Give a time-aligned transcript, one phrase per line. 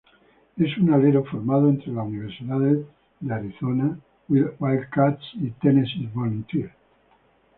[0.57, 2.79] Es un alero formado entre las universidades
[3.19, 6.73] de Arizona Wildcats y Tennessee Volunteers.